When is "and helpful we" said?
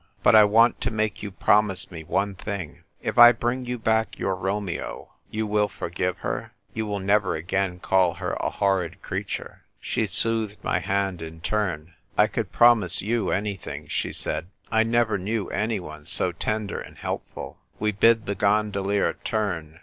16.81-17.91